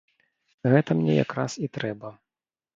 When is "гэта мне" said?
0.73-1.13